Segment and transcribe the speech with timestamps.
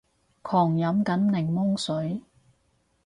[0.41, 2.23] 狂飲緊檸檬水